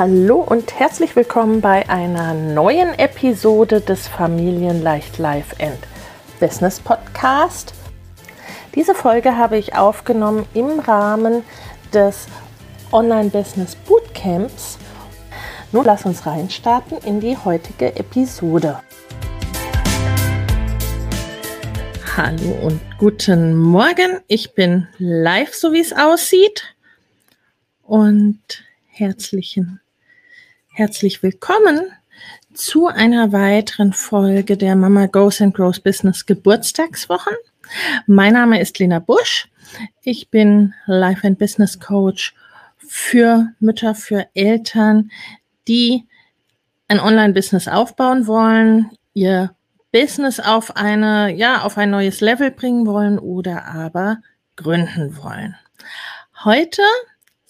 [0.00, 5.76] Hallo und herzlich willkommen bei einer neuen Episode des Familienleicht Life and
[6.40, 7.74] Business Podcast.
[8.74, 11.44] Diese Folge habe ich aufgenommen im Rahmen
[11.92, 12.28] des
[12.92, 14.78] Online Business Bootcamps.
[15.70, 18.80] Nun lass uns reinstarten in die heutige Episode.
[22.16, 24.20] Hallo und guten Morgen.
[24.28, 26.74] Ich bin live, so wie es aussieht.
[27.82, 28.40] Und
[28.86, 29.78] herzlichen
[30.80, 31.92] Herzlich willkommen
[32.54, 37.34] zu einer weiteren Folge der Mama Goes and Grows Business Geburtstagswochen.
[38.06, 39.50] Mein Name ist Lena Busch.
[40.04, 42.34] Ich bin Life and Business Coach
[42.78, 45.10] für Mütter, für Eltern,
[45.68, 46.06] die
[46.88, 49.54] ein Online-Business aufbauen wollen, ihr
[49.92, 54.22] Business auf eine, ja, auf ein neues Level bringen wollen oder aber
[54.56, 55.56] gründen wollen.
[56.42, 56.80] Heute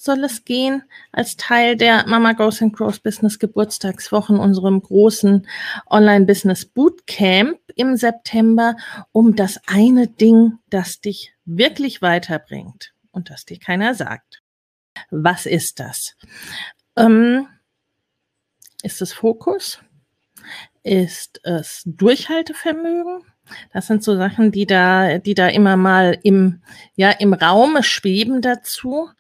[0.01, 5.47] soll es gehen als Teil der Mama Goes and Grows Business Geburtstagswochen, unserem großen
[5.91, 8.77] Online-Business Bootcamp im September,
[9.13, 14.43] um das eine Ding, das dich wirklich weiterbringt und das dir keiner sagt.
[15.11, 16.17] Was ist das?
[16.97, 17.47] Ähm,
[18.83, 19.81] ist es Fokus?
[20.83, 23.23] Ist es Durchhaltevermögen?
[23.73, 26.63] Das sind so Sachen, die da, die da immer mal im,
[26.95, 29.11] ja, im Raume schweben dazu.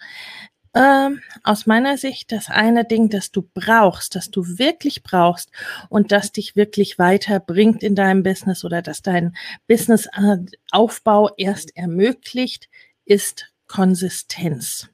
[0.72, 5.50] Ähm, aus meiner Sicht das eine Ding, das du brauchst, das du wirklich brauchst
[5.88, 9.36] und das dich wirklich weiterbringt in deinem Business oder das dein
[9.66, 12.68] Businessaufbau erst ermöglicht,
[13.04, 14.88] ist Konsistenz.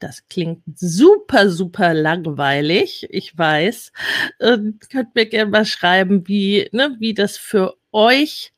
[0.00, 3.06] Das klingt super, super langweilig.
[3.10, 3.92] Ich weiß.
[4.40, 4.58] Äh,
[4.90, 8.53] könnt mir gerne mal schreiben, wie, ne, wie das für euch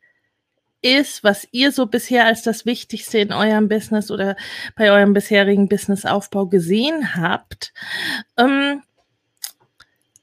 [0.86, 4.36] ist, was ihr so bisher als das Wichtigste in eurem Business oder
[4.76, 7.72] bei eurem bisherigen Businessaufbau gesehen habt.
[8.36, 8.82] Ähm,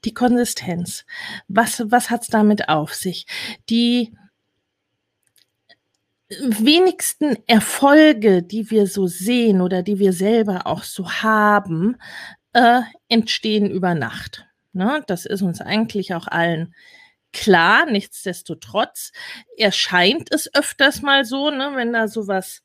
[0.04, 1.04] die Konsistenz.
[1.48, 3.26] Was, was hat's damit auf sich?
[3.68, 4.14] Die
[6.40, 11.96] wenigsten Erfolge, die wir so sehen oder die wir selber auch so haben,
[12.52, 14.46] äh, entstehen über Nacht.
[14.72, 15.02] Ne?
[15.06, 16.74] Das ist uns eigentlich auch allen
[17.34, 19.10] Klar, nichtsdestotrotz
[19.58, 22.62] erscheint es öfters mal so, ne, wenn da sowas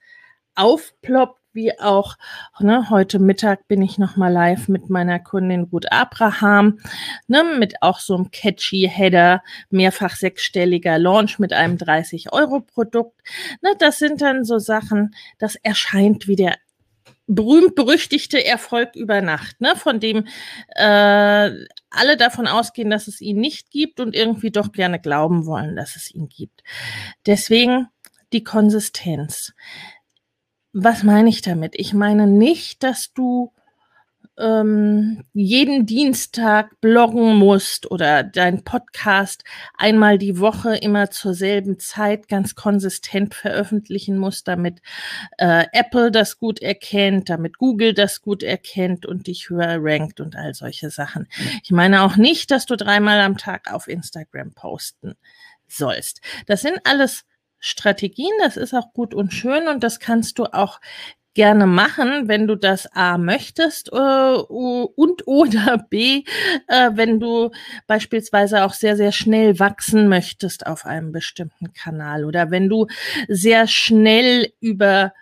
[0.54, 2.18] aufploppt, wie auch
[2.60, 6.80] ne, heute Mittag bin ich noch mal live mit meiner Kundin Ruth Abraham,
[7.28, 9.42] ne, mit auch so einem catchy Header,
[9.72, 13.20] mehrfach sechsstelliger Launch mit einem 30 Euro Produkt.
[13.62, 16.56] Ne, das sind dann so Sachen, das erscheint wie der
[17.30, 20.26] berühmt-berüchtigte Erfolg über Nacht, ne, von dem
[20.76, 21.52] äh,
[21.92, 25.96] alle davon ausgehen, dass es ihn nicht gibt und irgendwie doch gerne glauben wollen, dass
[25.96, 26.64] es ihn gibt.
[27.26, 27.88] Deswegen
[28.34, 29.54] die Konsistenz.
[30.74, 31.74] Was meine ich damit?
[31.76, 33.54] Ich meine nicht, dass du
[34.40, 39.44] ähm, jeden Dienstag bloggen musst oder dein Podcast
[39.78, 44.82] einmal die Woche immer zur selben Zeit ganz konsistent veröffentlichen musst, damit
[45.38, 50.36] äh, Apple das gut erkennt, damit Google das gut erkennt und dich höher rankt und
[50.36, 51.28] all solche Sachen.
[51.64, 55.16] Ich meine auch nicht, dass du dreimal am Tag auf Instagram posten
[55.68, 56.22] sollst.
[56.48, 57.26] Das sind alles
[57.60, 60.80] Strategien, das ist auch gut und schön und das kannst du auch
[61.34, 66.24] gerne machen, wenn du das A möchtest äh, und oder B,
[66.68, 67.52] äh, wenn du
[67.88, 72.88] beispielsweise auch sehr, sehr schnell wachsen möchtest auf einem bestimmten Kanal oder wenn du
[73.28, 75.14] sehr schnell über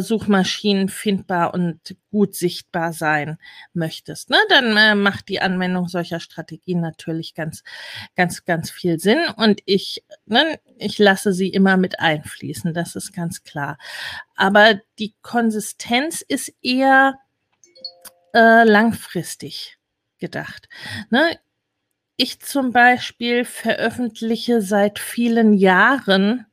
[0.00, 3.38] Suchmaschinen findbar und gut sichtbar sein
[3.72, 7.62] möchtest, ne, dann äh, macht die Anwendung solcher Strategien natürlich ganz,
[8.16, 9.18] ganz, ganz viel Sinn.
[9.36, 13.78] Und ich, ne, ich lasse sie immer mit einfließen, das ist ganz klar.
[14.36, 17.18] Aber die Konsistenz ist eher
[18.34, 19.78] äh, langfristig
[20.18, 20.68] gedacht.
[21.10, 21.38] Ne?
[22.16, 26.46] Ich zum Beispiel veröffentliche seit vielen Jahren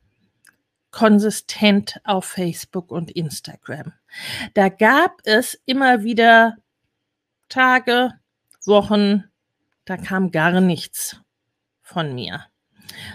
[0.91, 3.93] konsistent auf Facebook und Instagram.
[4.53, 6.57] Da gab es immer wieder
[7.49, 8.11] Tage,
[8.65, 9.23] Wochen,
[9.85, 11.19] da kam gar nichts
[11.81, 12.45] von mir.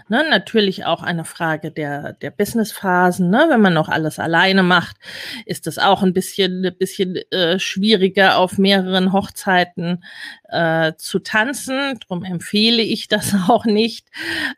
[0.08, 3.30] Ne, natürlich auch eine Frage der, der Businessphasen.
[3.30, 3.46] Ne?
[3.48, 4.96] Wenn man noch alles alleine macht,
[5.44, 10.04] ist es auch ein bisschen, ein bisschen äh, schwieriger, auf mehreren Hochzeiten
[10.44, 11.98] äh, zu tanzen.
[12.00, 14.08] Darum empfehle ich das auch nicht.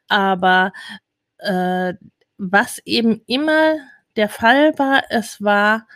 [0.09, 0.73] Aber
[1.39, 1.95] äh,
[2.39, 3.77] was eben immer
[4.17, 5.87] der Fall war, es war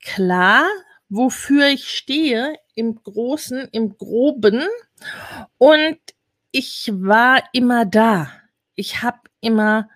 [0.00, 0.64] klar,
[1.08, 4.66] wofür ich stehe im Großen, im Groben.
[5.58, 5.98] Und
[6.52, 8.32] ich war immer da.
[8.74, 9.88] Ich habe immer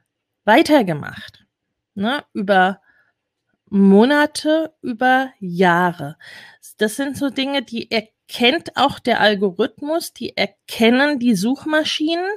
[0.44, 1.46] weitergemacht.
[1.94, 2.24] Ne?
[2.32, 2.80] Über
[3.68, 6.16] Monate, über Jahre.
[6.78, 12.28] Das sind so Dinge, die erkennt auch der Algorithmus, die erkennen die Suchmaschinen.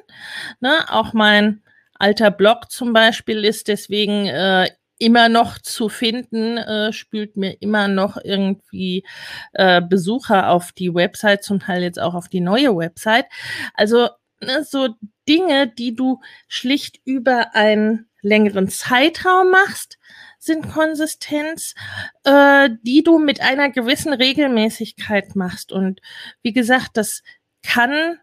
[0.59, 0.85] Ne?
[0.89, 1.63] Auch mein
[1.99, 7.87] alter Blog zum Beispiel ist deswegen äh, immer noch zu finden, äh, spült mir immer
[7.87, 9.05] noch irgendwie
[9.53, 13.25] äh, Besucher auf die Website, zum Teil jetzt auch auf die neue Website.
[13.73, 14.09] Also
[14.41, 14.89] ne, so
[15.27, 19.97] Dinge, die du schlicht über einen längeren Zeitraum machst,
[20.37, 21.75] sind Konsistenz,
[22.23, 25.71] äh, die du mit einer gewissen Regelmäßigkeit machst.
[25.71, 26.01] Und
[26.41, 27.23] wie gesagt, das
[27.63, 28.19] kann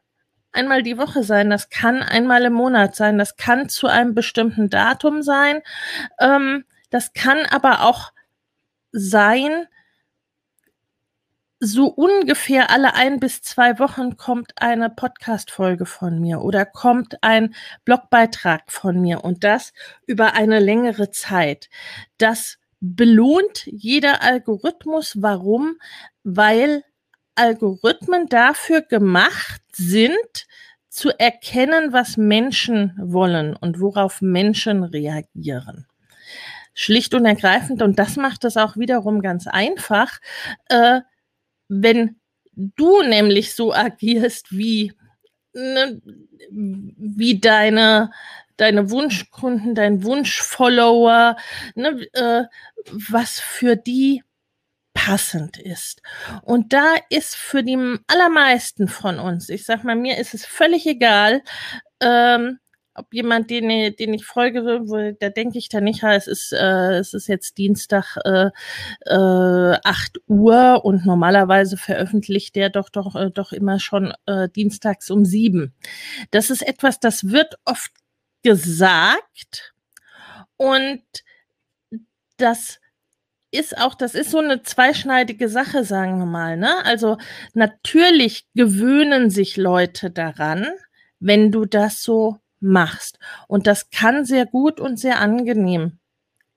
[0.57, 4.71] einmal die Woche sein, das kann einmal im Monat sein, das kann zu einem bestimmten
[4.71, 5.61] Datum sein,
[6.19, 8.13] ähm, das kann aber auch
[8.93, 9.69] sein,
[11.59, 17.55] so ungefähr alle ein bis zwei Wochen kommt eine Podcast-Folge von mir oder kommt ein
[17.85, 19.73] Blogbeitrag von mir und das
[20.07, 21.71] über eine längere Zeit.
[22.19, 25.23] Das belohnt jeder Algorithmus.
[25.23, 25.79] Warum?
[26.25, 26.85] Weil
[27.37, 30.47] Algorithmen dafür gemacht sind,
[30.89, 35.87] zu erkennen, was Menschen wollen und worauf Menschen reagieren.
[36.73, 40.19] Schlicht und ergreifend, und das macht es auch wiederum ganz einfach,
[40.69, 41.01] äh,
[41.69, 42.17] wenn
[42.55, 44.95] du nämlich so agierst, wie,
[45.53, 46.01] ne,
[46.51, 48.11] wie deine,
[48.57, 51.37] deine Wunschkunden, dein Wunschfollower,
[51.75, 52.45] ne, äh,
[52.91, 54.23] was für die
[54.97, 56.03] passend ist.
[56.43, 60.87] Und da ist für die allermeisten von uns, ich sag mal, mir ist es völlig
[60.87, 61.43] egal,
[62.01, 62.59] ähm,
[62.95, 67.13] ob jemand, den, den ich folge, da denke ich da nicht, es ist, äh, es
[67.13, 68.51] ist jetzt Dienstag äh,
[69.05, 75.11] äh, 8 Uhr und normalerweise veröffentlicht der doch doch, äh, doch immer schon äh, dienstags
[75.11, 75.75] um sieben.
[76.31, 77.93] Das ist etwas, das wird oft
[78.43, 79.75] gesagt
[80.57, 81.03] und
[82.39, 82.81] das
[83.51, 86.57] ist auch, das ist so eine zweischneidige Sache, sagen wir mal.
[86.57, 86.85] Ne?
[86.85, 87.19] Also
[87.55, 90.67] natürlich gewöhnen sich Leute daran,
[91.21, 93.19] wenn du das so machst.
[93.49, 95.99] Und das kann sehr gut und sehr angenehm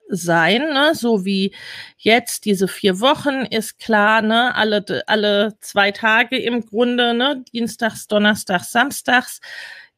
[0.09, 0.95] sein, ne?
[0.95, 1.53] so wie
[1.97, 4.55] jetzt diese vier Wochen ist klar, ne?
[4.55, 7.43] alle, alle zwei Tage im Grunde, ne?
[7.53, 9.39] Dienstags, Donnerstags, Samstags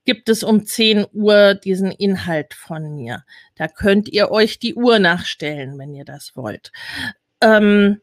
[0.06, 3.24] gibt es um 10 Uhr diesen Inhalt von mir.
[3.56, 6.71] Da könnt ihr euch die Uhr nachstellen, wenn ihr das wollt.
[7.42, 8.02] Ähm,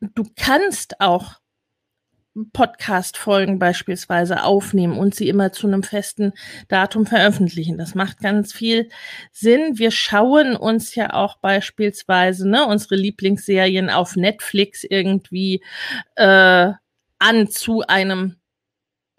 [0.00, 1.40] du kannst auch
[2.52, 6.32] Podcast-Folgen beispielsweise aufnehmen und sie immer zu einem festen
[6.68, 7.76] Datum veröffentlichen.
[7.76, 8.88] Das macht ganz viel
[9.32, 9.78] Sinn.
[9.78, 15.62] Wir schauen uns ja auch beispielsweise ne, unsere Lieblingsserien auf Netflix irgendwie
[16.16, 16.72] äh,
[17.18, 18.39] an zu einem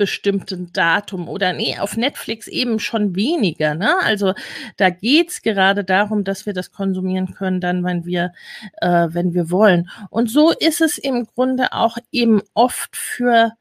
[0.02, 3.76] bestimmten Datum oder nee, auf Netflix eben schon weniger.
[3.76, 3.94] Ne?
[4.02, 4.34] Also
[4.78, 8.34] da geht's gerade darum, dass wir das konsumieren können, dann, wenn wir,
[8.78, 9.92] äh, wenn wir wollen.
[10.10, 13.52] Und so ist es im Grunde auch eben oft für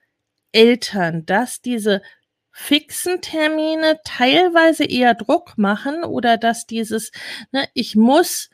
[0.53, 2.01] Eltern, dass diese
[2.51, 7.13] fixen Termine teilweise eher Druck machen oder dass dieses,
[7.53, 8.49] ne, ich muss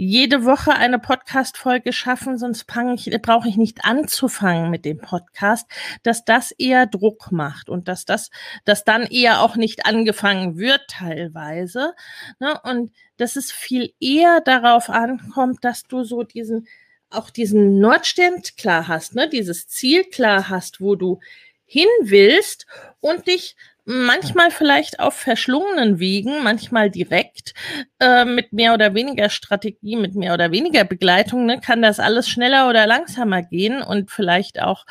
[0.00, 5.68] jede Woche eine Podcast-Folge schaffen, sonst brauche ich nicht anzufangen mit dem Podcast,
[6.04, 8.30] dass das eher Druck macht und dass das,
[8.64, 11.94] dass dann eher auch nicht angefangen wird teilweise.
[12.38, 12.60] Ne?
[12.62, 16.68] Und dass es viel eher darauf ankommt, dass du so diesen,
[17.10, 19.28] auch diesen Nordstern klar hast, ne?
[19.28, 21.18] dieses Ziel klar hast, wo du
[21.64, 22.66] hin willst
[23.00, 23.56] und dich
[23.88, 27.54] manchmal vielleicht auf verschlungenen Wegen, manchmal direkt,
[28.00, 32.28] äh, mit mehr oder weniger Strategie, mit mehr oder weniger Begleitung, ne, kann das alles
[32.28, 34.84] schneller oder langsamer gehen und vielleicht auch,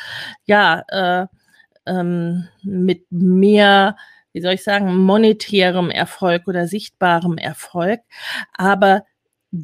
[0.46, 1.28] ja, äh,
[1.86, 3.98] ähm, mit mehr,
[4.34, 8.02] wie soll ich sagen, monetärem Erfolg oder sichtbarem Erfolg.
[8.54, 9.06] Aber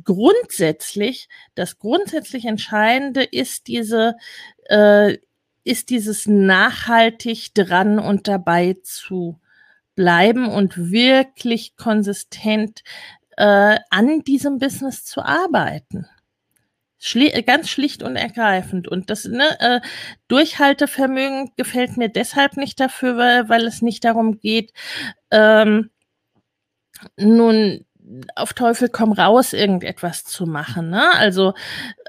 [0.03, 4.15] grundsätzlich, das grundsätzlich Entscheidende ist diese,
[4.65, 5.17] äh,
[5.63, 9.39] ist dieses nachhaltig dran und dabei zu
[9.95, 12.83] bleiben und wirklich konsistent
[13.37, 16.07] äh, an diesem Business zu arbeiten.
[16.97, 18.87] Schli ganz schlicht und ergreifend.
[18.87, 19.81] Und das ne, äh,
[20.29, 24.71] Durchhaltevermögen gefällt mir deshalb nicht dafür, weil, weil es nicht darum geht,
[25.31, 25.89] ähm,
[27.17, 27.85] nun
[28.35, 30.89] auf Teufel komm raus irgendetwas zu machen.
[30.89, 31.13] Ne?
[31.13, 31.53] Also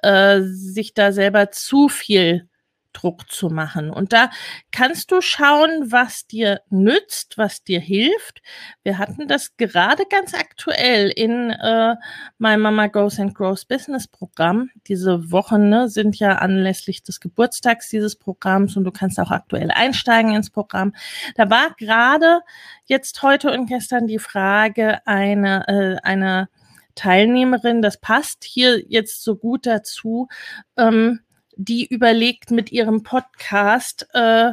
[0.03, 2.49] äh, sich da selber zu viel
[2.95, 3.91] Druck zu machen.
[3.91, 4.31] Und da
[4.71, 8.41] kannst du schauen, was dir nützt, was dir hilft.
[8.83, 11.97] Wir hatten das gerade ganz aktuell in äh,
[12.39, 14.71] My Mama Goes and Grows Business Programm.
[14.87, 19.71] Diese Wochen ne, sind ja anlässlich des Geburtstags dieses Programms und du kannst auch aktuell
[19.71, 20.95] einsteigen ins Programm.
[21.35, 22.41] Da war gerade
[22.87, 26.49] jetzt heute und gestern die Frage einer äh, einer
[26.95, 30.29] Teilnehmerin, das passt hier jetzt so gut dazu.
[30.77, 31.21] Ähm,
[31.57, 34.53] die überlegt mit ihrem Podcast, äh,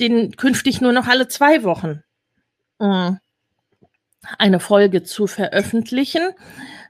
[0.00, 2.02] den künftig nur noch alle zwei Wochen
[2.78, 3.12] äh,
[4.38, 6.30] eine Folge zu veröffentlichen,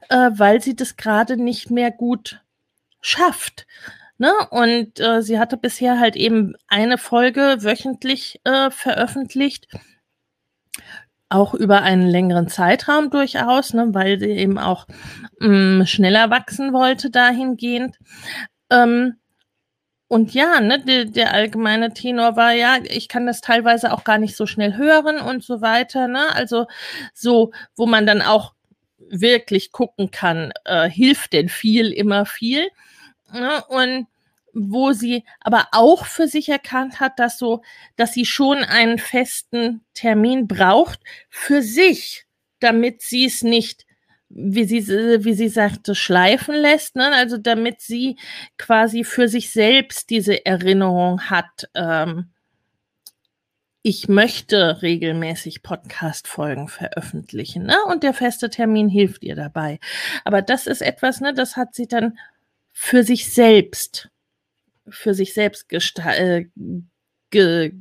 [0.09, 2.41] äh, weil sie das gerade nicht mehr gut
[3.01, 3.67] schafft.
[4.19, 4.33] Ne?
[4.51, 9.69] Und äh, sie hatte bisher halt eben eine Folge wöchentlich äh, veröffentlicht,
[11.29, 14.87] auch über einen längeren Zeitraum durchaus, ne, weil sie eben auch
[15.41, 17.99] mh, mm, schneller wachsen wollte dahingehend.
[18.71, 19.17] Ähm,
[20.09, 24.17] und ja, ne, der, der allgemeine Tenor war ja, ich kann das teilweise auch gar
[24.17, 26.09] nicht so schnell hören und so weiter.
[26.09, 26.35] Ne?
[26.35, 26.67] Also
[27.13, 28.55] so, wo man dann auch
[28.99, 32.69] wirklich gucken kann, äh, hilft denn viel immer viel.
[33.33, 33.63] Ne?
[33.69, 34.07] Und
[34.55, 37.61] wo sie aber auch für sich erkannt hat, dass so,
[37.97, 42.25] dass sie schon einen festen Termin braucht für sich,
[42.61, 43.85] damit sie es nicht
[44.31, 44.87] wie sie,
[45.25, 47.13] wie sie sagte, schleifen lässt, ne?
[47.15, 48.17] also damit sie
[48.59, 52.31] quasi für sich selbst diese Erinnerung hat, ähm,
[53.83, 57.77] ich möchte regelmäßig Podcast-Folgen veröffentlichen, ne?
[57.87, 59.79] Und der feste Termin hilft ihr dabei.
[60.25, 62.19] Aber das ist etwas, ne, das hat sie dann
[62.73, 64.11] für sich selbst,
[64.89, 66.47] für sich selbst gesta äh,
[67.31, 67.73] ge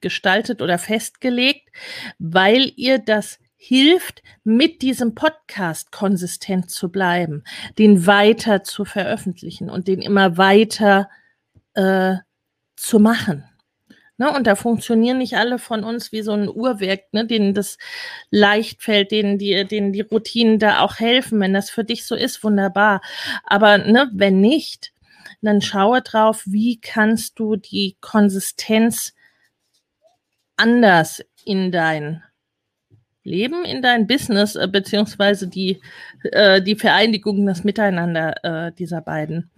[0.00, 1.68] gestaltet oder festgelegt,
[2.18, 7.42] weil ihr das hilft, mit diesem Podcast konsistent zu bleiben,
[7.78, 11.08] den weiter zu veröffentlichen und den immer weiter
[11.74, 12.16] äh,
[12.76, 13.44] zu machen.
[14.18, 17.76] Ne, und da funktionieren nicht alle von uns wie so ein Uhrwerk, ne, denen das
[18.30, 21.38] leicht fällt, denen die, denen die Routinen da auch helfen.
[21.38, 23.02] Wenn das für dich so ist, wunderbar.
[23.44, 24.92] Aber ne, wenn nicht,
[25.42, 29.12] dann schaue drauf, wie kannst du die Konsistenz
[30.56, 32.22] anders in dein
[33.26, 35.80] Leben in dein Business, äh, beziehungsweise die,
[36.22, 39.50] äh, die Vereinigung, das Miteinander äh, dieser beiden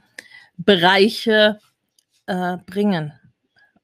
[0.56, 1.60] Bereiche
[2.26, 3.12] äh, bringen.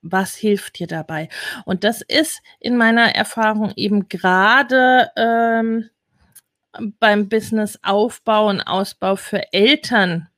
[0.02, 1.28] Was hilft dir dabei?
[1.64, 5.88] Und das ist in meiner Erfahrung eben gerade ähm,
[6.98, 10.28] beim Business-Aufbau und Ausbau für Eltern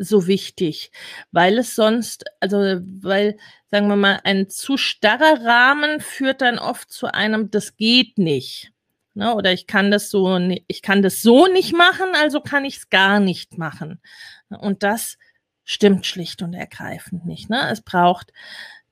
[0.00, 0.90] so wichtig,
[1.30, 3.36] weil es sonst, also weil,
[3.70, 8.72] sagen wir mal, ein zu starrer Rahmen führt dann oft zu einem, das geht nicht.
[9.14, 9.34] Ne?
[9.34, 12.90] Oder ich kann das so, ich kann das so nicht machen, also kann ich es
[12.90, 14.00] gar nicht machen.
[14.48, 15.18] Und das
[15.64, 17.50] stimmt schlicht und ergreifend nicht.
[17.50, 17.68] Ne?
[17.70, 18.32] Es braucht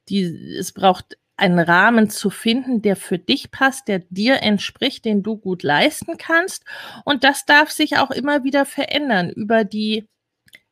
[0.08, 0.22] die,
[0.58, 5.36] es braucht einen Rahmen zu finden, der für dich passt, der dir entspricht, den du
[5.36, 6.64] gut leisten kannst.
[7.04, 10.08] Und das darf sich auch immer wieder verändern über die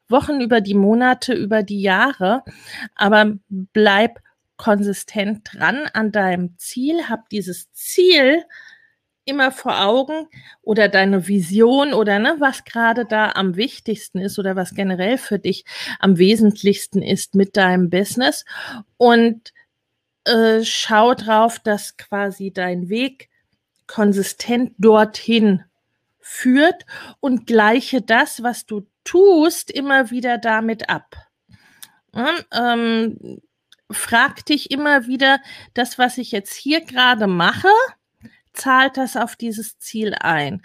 [0.08, 2.42] Wochen, über die Monate, über die Jahre.
[2.94, 4.20] Aber bleib
[4.56, 8.42] konsistent dran an deinem Ziel, hab dieses Ziel
[9.26, 10.28] immer vor Augen
[10.62, 15.38] oder deine Vision oder ne, was gerade da am wichtigsten ist oder was generell für
[15.38, 15.64] dich
[15.98, 18.44] am wesentlichsten ist mit deinem Business
[18.96, 19.52] und
[20.24, 23.28] äh, schau drauf, dass quasi dein Weg
[23.88, 25.64] konsistent dorthin
[26.20, 26.86] führt
[27.20, 31.16] und gleiche das, was du tust, immer wieder damit ab.
[32.14, 33.40] Ja, ähm,
[33.90, 35.38] frag dich immer wieder,
[35.74, 37.68] das, was ich jetzt hier gerade mache,
[38.52, 40.62] zahlt das auf dieses Ziel ein?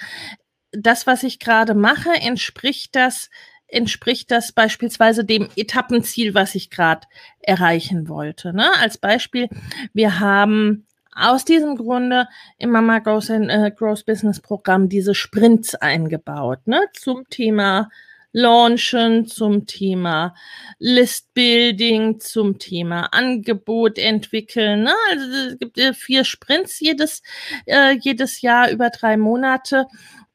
[0.72, 3.30] Das, was ich gerade mache, entspricht das,
[3.68, 7.08] entspricht das beispielsweise dem Etappenziel, was ich gerade
[7.40, 8.54] erreichen wollte.
[8.54, 8.70] Ne?
[8.80, 9.50] Als Beispiel,
[9.94, 15.76] wir haben aus diesem Grunde im Mama Goes in, äh, Grows Business Programm diese Sprints
[15.76, 17.90] eingebaut, ne, zum Thema
[18.34, 20.34] Launchen, zum Thema
[20.80, 24.84] Listbuilding, zum Thema Angebot entwickeln.
[24.84, 24.94] Ne?
[25.10, 27.22] Also es gibt vier Sprints jedes,
[27.66, 29.88] äh, jedes Jahr über drei Monate.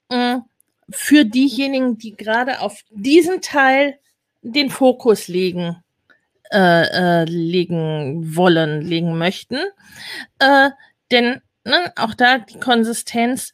[0.09, 0.39] Äh,
[0.91, 3.99] für diejenigen, die gerade auf diesen Teil
[4.43, 5.83] den Fokus legen,
[6.53, 9.59] äh, äh, legen wollen, legen möchten.
[10.39, 10.71] Äh,
[11.11, 13.53] denn ne, auch da die Konsistenz,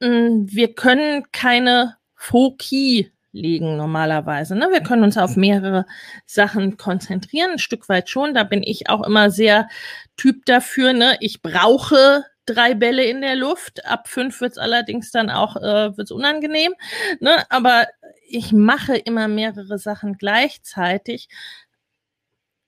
[0.00, 4.56] mh, hm, wir können keine Foki legen normalerweise.
[4.56, 4.68] Ne?
[4.72, 5.86] Wir können uns auf mehrere
[6.26, 8.34] Sachen konzentrieren, ein Stück weit schon.
[8.34, 9.68] Da bin ich auch immer sehr
[10.16, 10.92] Typ dafür.
[10.92, 11.16] Ne?
[11.20, 13.86] Ich brauche drei Bälle in der Luft.
[13.86, 16.72] Ab fünf wird es allerdings dann auch äh, wird's unangenehm.
[17.20, 17.44] Ne?
[17.50, 17.86] Aber
[18.28, 21.28] ich mache immer mehrere Sachen gleichzeitig.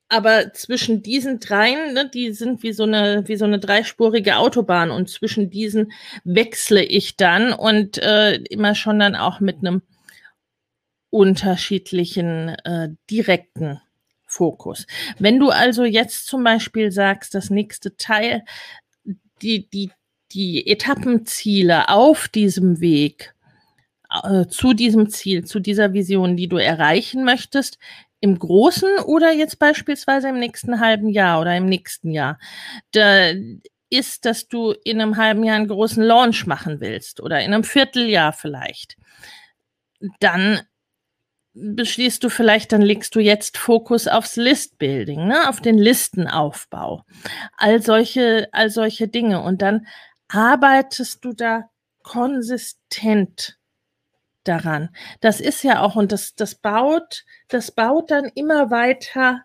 [0.09, 4.91] Aber zwischen diesen dreien, ne, die sind wie so eine wie so eine dreispurige Autobahn
[4.91, 5.91] und zwischen diesen
[6.25, 9.81] wechsle ich dann und äh, immer schon dann auch mit einem
[11.13, 13.81] unterschiedlichen äh, direkten
[14.27, 14.87] Fokus.
[15.19, 18.45] Wenn du also jetzt zum Beispiel sagst, das nächste Teil,
[19.43, 19.91] die, die,
[20.33, 23.35] die Etappenziele auf diesem Weg
[24.23, 27.79] äh, zu diesem Ziel, zu dieser Vision, die du erreichen möchtest,
[28.21, 32.39] im Großen oder jetzt beispielsweise im nächsten halben Jahr oder im nächsten Jahr,
[32.93, 33.33] da
[33.91, 37.65] ist, dass du in einem halben Jahr einen großen Launch machen willst oder in einem
[37.65, 38.97] Vierteljahr vielleicht,
[40.21, 40.63] dann
[41.55, 47.05] beschließt du vielleicht, dann legst du jetzt Fokus aufs Listbuilding, ne, auf den Listenaufbau.
[47.57, 49.43] All solche, all solche Dinge.
[49.43, 49.87] Und dann
[50.29, 51.69] arbeitest du da
[52.03, 53.59] konsistent
[54.45, 54.91] daran.
[55.21, 59.45] Das ist ja auch, und das, das baut, das baut dann immer weiter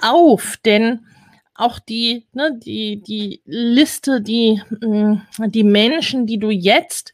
[0.00, 1.06] auf, denn
[1.54, 5.16] auch die, ne, die, die Liste, die, mm,
[5.48, 7.12] die Menschen, die du jetzt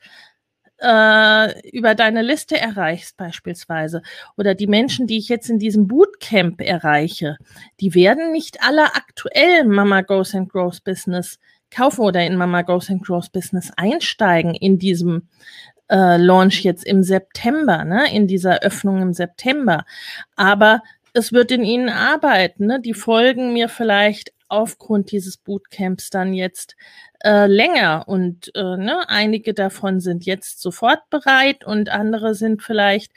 [0.79, 4.03] äh, über deine Liste erreichst beispielsweise
[4.37, 7.37] oder die Menschen, die ich jetzt in diesem Bootcamp erreiche,
[7.81, 11.39] die werden nicht alle aktuell Mama Goes and Grows Business
[11.71, 15.29] kaufen oder in Mama Goes and Grows Business einsteigen in diesem
[15.89, 19.85] äh, Launch jetzt im September, ne, in dieser Öffnung im September.
[20.37, 20.83] Aber
[21.15, 22.67] es wird in ihnen arbeiten.
[22.67, 22.81] Ne?
[22.81, 26.77] Die folgen mir vielleicht aufgrund dieses Bootcamps dann jetzt
[27.25, 33.13] äh, länger und äh, ne, einige davon sind jetzt sofort bereit und andere sind vielleicht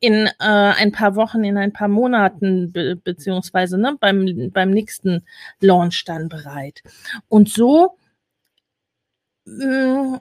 [0.00, 5.24] in äh, ein paar Wochen, in ein paar Monaten be beziehungsweise ne, beim, beim nächsten
[5.60, 6.82] Launch dann bereit.
[7.28, 7.96] Und so
[9.44, 10.16] mm,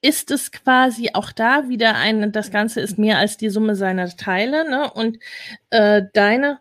[0.00, 4.08] ist es quasi auch da wieder ein, das Ganze ist mehr als die Summe seiner
[4.16, 4.90] Teile ne?
[4.92, 5.18] und
[5.70, 6.60] äh, deine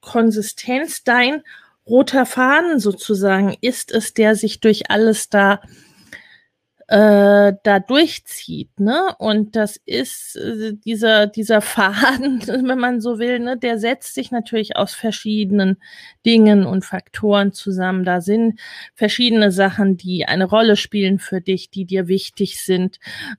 [0.00, 1.42] Konsistenz, dein
[1.86, 5.60] roter Faden sozusagen ist es, der sich durch alles da
[6.88, 9.14] äh, da durchzieht, ne?
[9.18, 13.56] Und das ist äh, dieser dieser Faden, wenn man so will, ne?
[13.56, 15.78] Der setzt sich natürlich aus verschiedenen
[16.26, 18.04] Dingen und Faktoren zusammen.
[18.04, 18.60] Da sind
[18.94, 22.98] verschiedene Sachen, die eine Rolle spielen für dich, die dir wichtig sind.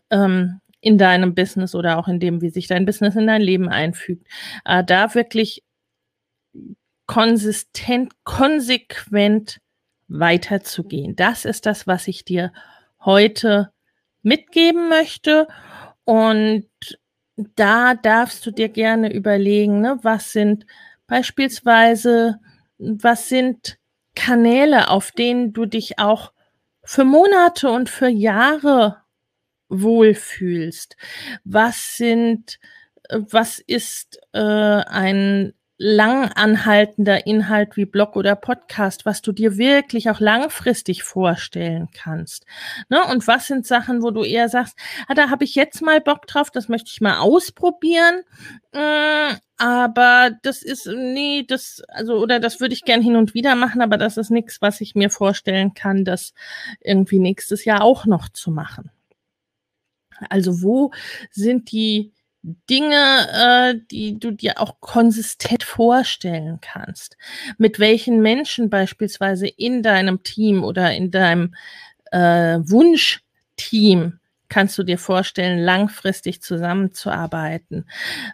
[0.09, 3.69] Ähm, in deinem Business oder auch in dem, wie sich dein Business in dein Leben
[3.69, 4.27] einfügt.
[4.65, 5.63] Äh, da wirklich
[7.05, 9.59] konsistent, konsequent
[10.07, 11.15] weiterzugehen.
[11.15, 12.51] Das ist das, was ich dir
[12.99, 13.71] heute
[14.21, 15.47] mitgeben möchte.
[16.03, 16.67] Und
[17.37, 20.65] da darfst du dir gerne überlegen, ne, was sind
[21.07, 22.39] beispielsweise,
[22.77, 23.77] was sind
[24.15, 26.31] Kanäle, auf denen du dich auch
[26.83, 29.01] für Monate und für Jahre
[29.69, 30.95] wohlfühlst?
[31.43, 32.59] Was sind,
[33.09, 40.09] was ist äh, ein lang anhaltender Inhalt wie Blog oder Podcast, was du dir wirklich
[40.09, 42.45] auch langfristig vorstellen kannst.
[42.87, 43.03] Ne?
[43.05, 46.27] Und was sind Sachen, wo du eher sagst, ah, da habe ich jetzt mal Bock
[46.27, 48.21] drauf, das möchte ich mal ausprobieren.
[48.73, 53.55] Mm, aber das ist, nee, das, also, oder das würde ich gern hin und wieder
[53.55, 56.33] machen, aber das ist nichts, was ich mir vorstellen kann, das
[56.79, 58.91] irgendwie nächstes Jahr auch noch zu machen.
[60.29, 60.91] Also wo
[61.31, 62.13] sind die
[62.69, 62.95] Dinge,
[63.33, 67.17] äh, die du dir auch konsistent vorstellen kannst.
[67.57, 71.55] Mit welchen Menschen beispielsweise in deinem Team oder in deinem
[72.11, 77.89] äh, Wunschteam kannst du dir vorstellen, langfristig zusammenzuarbeiten?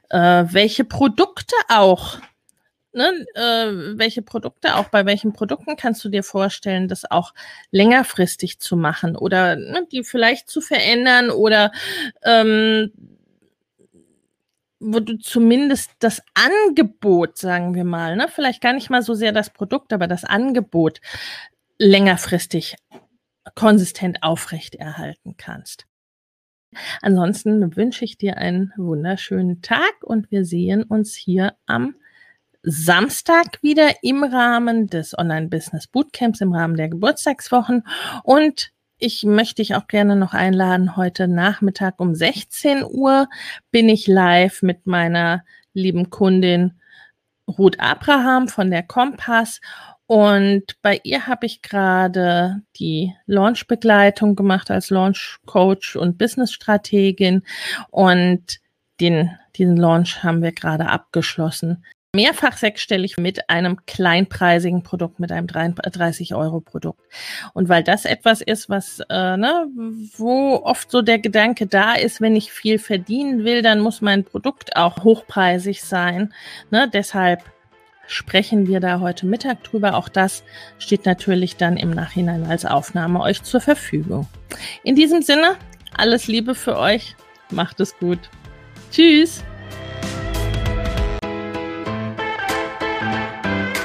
[0.09, 2.19] Äh, welche Produkte auch?
[2.93, 7.33] Ne, äh, welche Produkte auch, bei welchen Produkten kannst du dir vorstellen, das auch
[7.71, 11.71] längerfristig zu machen oder ne, die vielleicht zu verändern oder
[12.25, 12.91] ähm,
[14.81, 19.31] wo du zumindest das Angebot, sagen wir mal, ne, vielleicht gar nicht mal so sehr
[19.31, 20.99] das Produkt, aber das Angebot
[21.77, 22.75] längerfristig
[23.55, 25.85] konsistent aufrechterhalten kannst.
[27.01, 31.95] Ansonsten wünsche ich dir einen wunderschönen Tag und wir sehen uns hier am
[32.63, 37.85] Samstag wieder im Rahmen des Online-Business Bootcamps, im Rahmen der Geburtstagswochen.
[38.23, 40.95] Und ich möchte dich auch gerne noch einladen.
[40.95, 43.27] Heute Nachmittag um 16 Uhr
[43.71, 46.79] bin ich live mit meiner lieben Kundin
[47.47, 49.59] Ruth Abraham von der Kompass
[50.05, 57.43] und bei ihr habe ich gerade die Launch-Begleitung gemacht als Launch-Coach und Business-Strategin.
[57.91, 58.59] Und
[58.99, 61.85] den, diesen Launch haben wir gerade abgeschlossen.
[62.13, 66.99] Mehrfach sechsstellig mit einem kleinpreisigen Produkt, mit einem 30-Euro-Produkt.
[67.53, 69.67] Und weil das etwas ist, was, äh, ne,
[70.17, 74.25] wo oft so der Gedanke da ist, wenn ich viel verdienen will, dann muss mein
[74.25, 76.33] Produkt auch hochpreisig sein.
[76.69, 77.43] Ne, deshalb
[78.07, 79.95] sprechen wir da heute Mittag drüber.
[79.95, 80.43] Auch das
[80.79, 84.27] steht natürlich dann im Nachhinein als Aufnahme euch zur Verfügung.
[84.83, 85.55] In diesem Sinne,
[85.95, 87.15] alles Liebe für euch.
[87.51, 88.19] Macht es gut.
[88.91, 89.45] Tschüss.